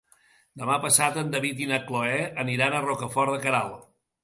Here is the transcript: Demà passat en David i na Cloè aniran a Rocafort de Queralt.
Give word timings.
Demà 0.61 0.77
passat 0.85 1.19
en 1.23 1.29
David 1.35 1.61
i 1.65 1.69
na 1.73 1.79
Cloè 1.91 2.17
aniran 2.47 2.79
a 2.79 2.83
Rocafort 2.89 3.37
de 3.37 3.41
Queralt. 3.47 3.89